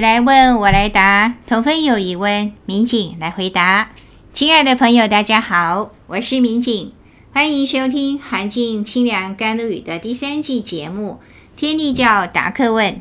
[0.00, 3.90] 来问我来答，同分有疑问，民警来回答。
[4.32, 6.92] 亲爱的朋友，大家好，我是民警，
[7.34, 11.20] 欢迎收听《寒静清凉甘露雨》的第三季节目
[11.60, 12.94] 《天地教答客问》。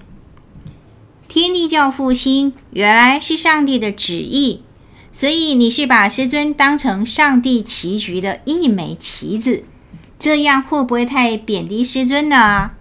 [1.29, 4.63] 天地教复兴原来是上帝的旨意，
[5.09, 9.63] 所以你是把师尊当成上帝棋局的一枚棋子，
[10.19, 12.71] 这样会不会太贬低师尊呢？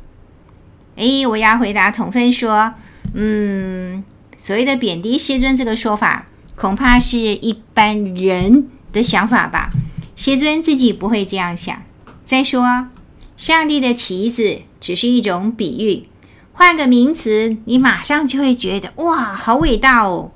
[0.96, 2.74] 哎，我要回答同分说。
[3.14, 4.04] 嗯，
[4.38, 9.70] 所谓的贬低师尊这个说法，恐怕是一般人的想法吧。
[10.14, 11.82] 师尊自己不会这样想。
[12.24, 12.88] 再说，
[13.36, 16.08] 上帝的棋子只是一种比喻，
[16.52, 20.32] 换个名词，你马上就会觉得哇，好伟大哦！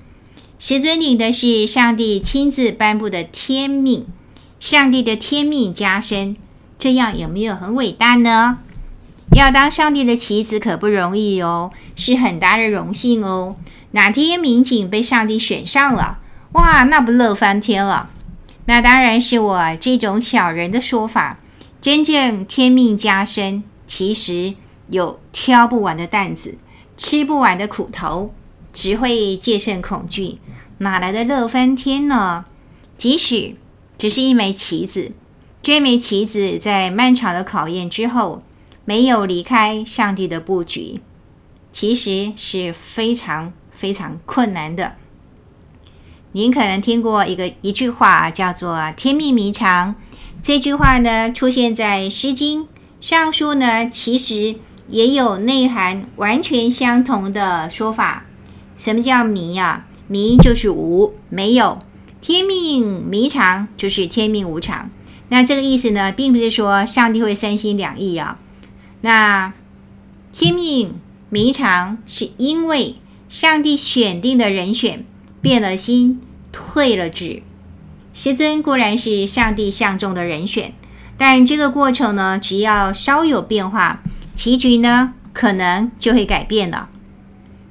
[0.58, 4.06] 师尊领的是上帝亲自颁布的天命，
[4.60, 6.36] 上帝的天命加身，
[6.78, 8.60] 这样有没有很伟大呢？
[9.34, 13.56] 要当上帝的棋子可不容易哦，是很大的荣幸哦。
[13.92, 16.18] 哪天民警被上帝选上了，
[16.52, 18.10] 哇，那不乐翻天了？
[18.66, 21.38] 那当然是我这种小人的说法。
[21.80, 24.54] 真正天命加身，其实
[24.90, 26.58] 有挑不完的担子，
[26.96, 28.32] 吃不完的苦头，
[28.72, 30.38] 只会戒慎恐惧，
[30.78, 32.44] 哪来的乐翻天呢？
[32.96, 33.56] 即使
[33.98, 35.12] 只是一枚棋子，
[35.60, 38.42] 这枚棋子在漫长的考验之后。
[38.84, 41.00] 没有离开上帝的布局，
[41.70, 44.96] 其实是非常非常困难的。
[46.32, 49.94] 您可能听过一个一句话，叫做“天命谜长”。
[50.42, 52.62] 这句话呢，出现在《诗经》
[53.00, 54.56] 《尚书》呢，其实
[54.88, 58.24] 也有内涵完全相同的说法。
[58.76, 59.86] 什么叫迷啊？
[60.08, 61.78] 迷就是无，没有。
[62.20, 64.90] 天命谜长就是天命无常。
[65.28, 68.38] 那这个意思呢，并不是说上帝会三心两意啊。
[69.02, 69.52] 那
[70.32, 70.94] 天命
[71.28, 72.96] 迷长，是因为
[73.28, 75.04] 上帝选定的人选
[75.40, 76.20] 变了心，
[76.50, 77.42] 退了职。
[78.14, 80.72] 师尊固然是上帝相中的人选，
[81.16, 84.00] 但这个过程呢，只要稍有变化，
[84.34, 86.88] 棋局呢可能就会改变了。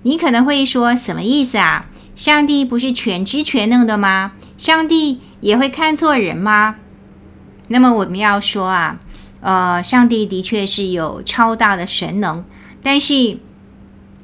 [0.03, 1.85] 你可能会说，什么意思啊？
[2.15, 4.33] 上帝不是全知全能的吗？
[4.57, 6.75] 上帝也会看错人吗？
[7.69, 8.99] 那么我们要说啊。
[9.41, 12.43] 呃，上帝的确是有超大的神能，
[12.81, 13.37] 但是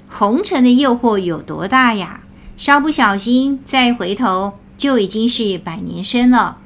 [0.08, 2.22] 红尘的诱惑有多大呀？
[2.56, 6.58] 稍不小心再回头，就已经是百年身了。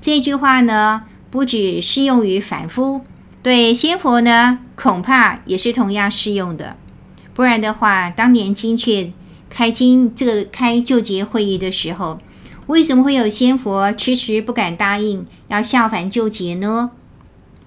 [0.00, 3.00] 这句话呢，不只适用于凡夫，
[3.42, 6.76] 对仙佛呢，恐怕也是同样适用的。
[7.34, 9.12] 不然的话，当年精确
[9.48, 12.18] 开经这个开救劫会议的时候，
[12.66, 16.90] 为什么会有仙佛迟迟不敢答应要下凡救劫呢？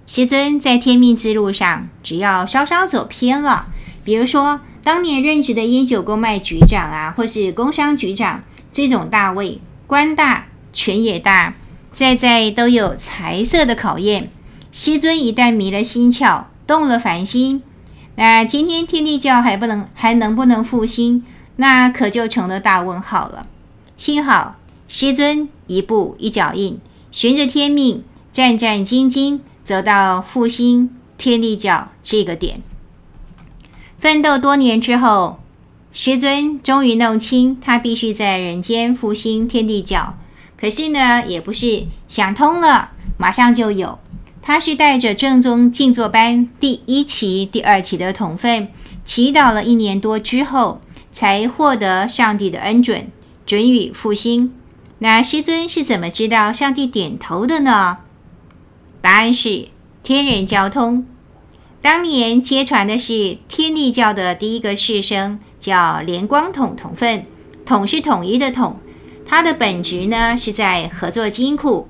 [0.06, 3.68] 师尊在天命之路上，只要稍稍走偏了，
[4.03, 11.53] 比如说当年任职的烟酒公卖局长啊，或是工商局长这种大位，官大权也大，
[11.94, 14.30] 在在都有财色的考验。
[14.74, 17.63] 师尊一旦迷了心窍，动了凡心，
[18.16, 21.24] 那今天天地教还不能还能不能复兴，
[21.56, 23.47] 那可就成了大问号了。
[23.96, 24.56] 幸好
[24.90, 26.78] 师尊一步一脚印，
[27.09, 28.03] 循着天命，
[28.34, 29.40] 战战兢兢。
[29.63, 32.62] 走到复兴天地教这个点，
[33.97, 35.40] 奋斗多年之后，
[35.91, 40.18] 师尊终于弄清，他必须在人间复兴天地教。
[40.57, 44.00] 可是呢，也不是想通了马上就有，
[44.41, 48.68] 他是带着正宗静坐班第一期、第二期的同分，
[49.06, 50.81] 祈祷了一年多之后，
[51.12, 53.07] 才获得上帝的恩准，
[53.45, 54.53] 准予复兴。
[55.00, 58.00] 那师尊是怎么知道上帝点头的呢？
[59.03, 59.68] 答案是
[60.02, 61.06] 天人交通。
[61.81, 67.25] 当年接传的是天地教的第一个士生，叫连光统统分，
[67.66, 68.80] 统是统一的统。
[69.25, 71.89] 他的本职呢是在合作金库。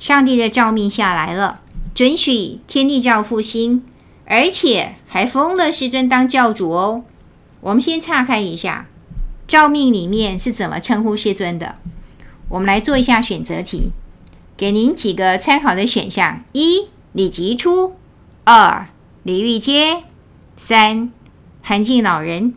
[0.00, 1.60] 上帝的诏命下来了，
[1.94, 3.84] 准许天地教复兴，
[4.24, 7.04] 而且还封了师尊当教主哦。
[7.60, 8.88] 我们先岔开一下，
[9.46, 11.76] 诏命里面是怎么称呼师尊的？
[12.48, 13.92] 我们来做一下选择题。
[14.58, 17.92] 给您几个参考的选项：一、李吉初；
[18.42, 18.88] 二、
[19.22, 20.02] 李玉阶；
[20.56, 21.12] 三、
[21.62, 22.52] 韩静老人。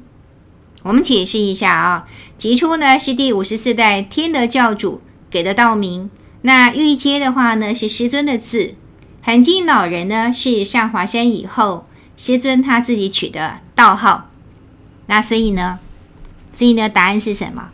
[0.81, 2.07] 我们解释一下啊，
[2.39, 4.99] 吉初呢是第五十四代天德教主
[5.29, 6.09] 给的道名，
[6.41, 8.73] 那玉阶的话呢是师尊的字，
[9.21, 11.85] 韩静老人呢是上华山以后
[12.17, 14.31] 师尊他自己取的道号。
[15.05, 15.77] 那所以呢，
[16.51, 17.69] 所以呢，答案是什么？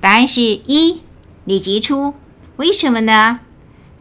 [0.00, 1.02] 答案是一、
[1.44, 2.14] 李吉初。
[2.56, 3.40] 为什么呢？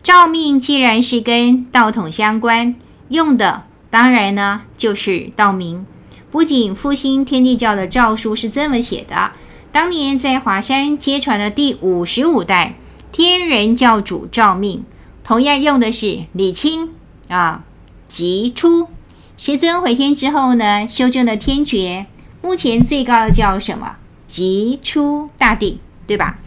[0.03, 2.75] 诏命既然是跟道统相关，
[3.09, 5.86] 用的当然呢就是道名。
[6.30, 9.31] 不仅复兴天地教的诏书是这么写的，
[9.71, 12.75] 当年在华山接传的第五十五代
[13.12, 14.83] 天人教主诏命，
[15.24, 16.89] 同样用的是礼清
[17.30, 17.63] 啊，
[18.07, 18.88] 即出。
[19.38, 22.06] 师尊回天之后呢，修正了天爵，
[22.42, 23.95] 目前最高的叫什么？
[24.27, 26.39] 即出大帝，对吧？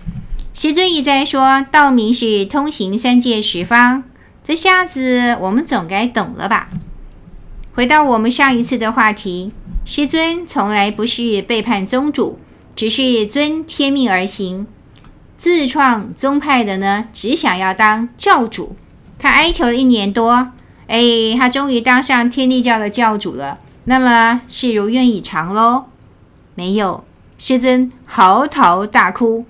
[0.57, 4.05] 师尊一再说道明是通行三界十方，
[4.45, 6.69] 这下子我们总该懂了吧？
[7.75, 9.51] 回到我们上一次的话题。
[9.85, 12.39] 师尊从来不是背叛宗主，
[12.77, 14.69] 只是遵天命而行。
[15.37, 18.77] 自创宗派的呢，只想要当教主。
[19.19, 20.53] 他哀求了一年多，
[20.87, 23.59] 哎，他终于当上天地教的教主了。
[23.87, 25.87] 那么是如愿以偿喽？
[26.55, 27.03] 没有，
[27.37, 29.45] 师尊嚎啕大哭，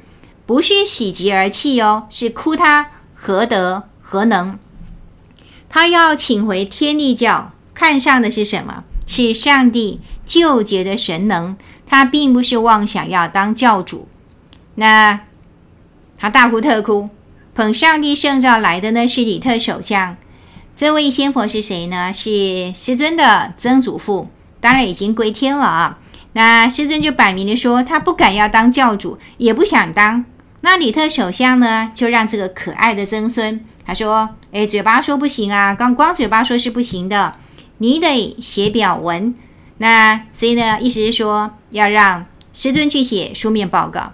[0.46, 4.58] 不是喜极而泣哦，是哭他何德何能？
[5.68, 8.84] 他要请回天地教，看上的是什么？
[9.06, 10.00] 是上帝。
[10.26, 11.54] 救劫的神能，
[11.86, 14.08] 他并不是妄想要当教主。
[14.76, 15.20] 那
[16.16, 17.10] 他大哭特哭，
[17.54, 20.16] 捧上帝圣诏来的呢，是李特首相。
[20.74, 22.10] 这位仙佛是谁呢？
[22.10, 24.28] 是师尊的曾祖父，
[24.62, 25.98] 当然已经归天了啊。
[26.32, 30.24] 那师尊就摆明了说，他不敢要当教主，也不想当。
[30.64, 37.36] 那李特首相呢，就让这个可爱的曾孙，他说：“哎，嘴巴说不行啊，光光嘴巴说是不行的，
[37.78, 39.34] 你得写表文。”
[39.76, 42.24] 那所以呢，意思是说要让
[42.54, 44.12] 师尊去写书面报告。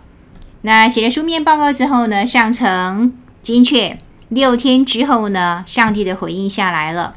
[0.63, 3.99] 那写了书面报告之后呢，上呈金阙。
[4.29, 7.15] 六天之后呢，上帝的回应下来了。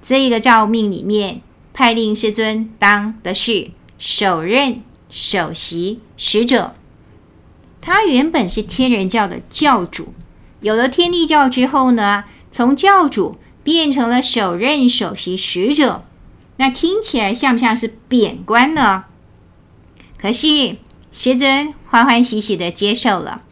[0.00, 1.42] 这个诏命里面，
[1.74, 4.80] 派令师尊当的是首任
[5.10, 6.74] 首席使者。
[7.82, 10.14] 他原本是天人教的教主，
[10.60, 16.04] 有了天地教之后呢，从教主变成了首任首席使者。
[16.58, 19.04] 那听起来像不像是贬官呢？
[20.16, 20.76] 可是
[21.10, 23.42] 师尊欢欢喜喜地接受了，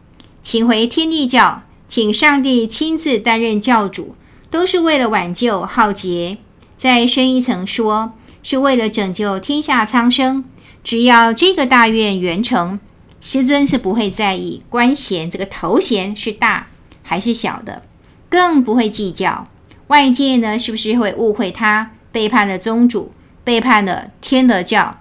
[0.41, 4.15] 请回天地教，请上帝亲自担任教主，
[4.49, 6.37] 都是为了挽救浩劫。
[6.77, 10.45] 再深一层说，是为了拯救天下苍生。
[10.83, 12.79] 只要这个大愿圆成，
[13.21, 16.67] 师尊是不会在意官衔这个头衔是大
[17.03, 17.83] 还是小的，
[18.27, 19.47] 更不会计较
[19.87, 21.91] 外界呢是不是会误会他。
[22.11, 23.13] 背叛了宗主，
[23.45, 24.99] 背叛了天德教。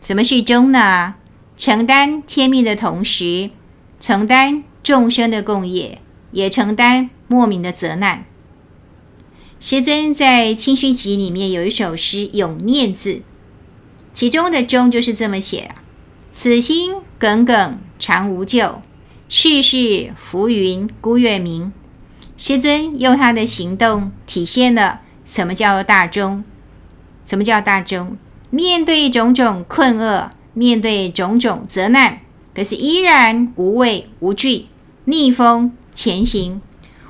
[0.00, 1.16] 什么是忠呢？
[1.56, 3.50] 承担天命的同时，
[3.98, 6.00] 承担众生的共业，
[6.30, 8.24] 也承担莫名的责难。
[9.58, 13.14] 师尊在清虚集里面有一首诗《永念字》，
[14.14, 15.74] 其中的“忠”就是这么写啊
[16.42, 18.80] ：“此心耿耿常无咎，
[19.28, 21.70] 世事浮云孤月明。”
[22.38, 25.00] 师尊用他的行动体现了。
[25.26, 26.42] 什么叫大忠？
[27.26, 28.16] 什么叫大忠？
[28.48, 32.20] 面对种种困厄，面对种种责难，
[32.54, 34.64] 可是依然无畏无惧，
[35.04, 36.62] 逆风前行。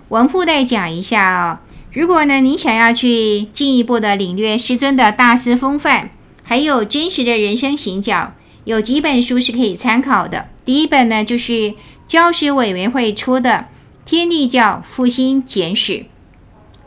[0.08, 1.58] 我们附带讲一下啊、哦，
[1.92, 6.10] 如果呢你想要去进一步的领略师尊的大师风范，
[6.42, 8.34] 还有真实的人生行脚，
[8.70, 10.48] 有几本书是可以参考的。
[10.64, 11.74] 第一本呢就是
[12.06, 13.50] 教师委员会出的
[14.04, 15.92] 《天地教复兴简史》，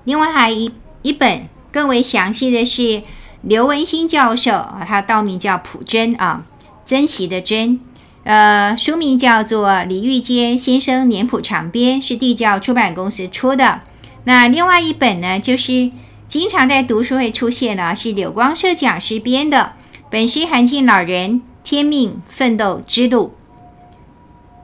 [0.05, 0.71] 另外还一。
[1.01, 3.03] 一本更为详细的是
[3.41, 6.45] 刘文新教授啊，他道名叫溥珍啊，
[6.85, 7.77] 珍惜的珍，
[8.23, 13.81] 呃，书名叫做《李玉阶先生年谱长编》，是地教出版公司出的。
[14.23, 15.91] 那另外一本呢，就是
[16.29, 19.73] 经常在读书会出现的，是柳光社讲师编的
[20.09, 23.27] 《本师涵静老人天命奋斗之路》。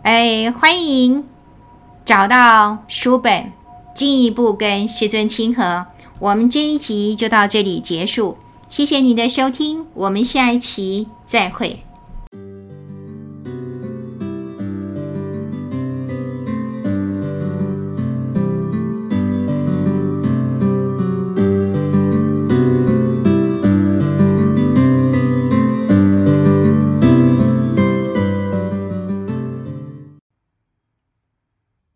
[0.04, 1.24] 哎，欢迎
[2.04, 3.52] 找到书本，
[3.94, 5.88] 进一步跟师尊亲和。
[6.20, 8.38] 我们这一集就到这里结束，
[8.68, 11.84] 谢谢你的收听，我们下一期再会。